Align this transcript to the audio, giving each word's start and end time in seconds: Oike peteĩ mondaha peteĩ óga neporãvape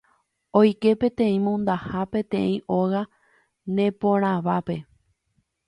Oike 0.61 0.93
peteĩ 1.03 1.35
mondaha 1.43 2.01
peteĩ 2.15 2.57
óga 2.79 3.03
neporãvape 3.81 4.83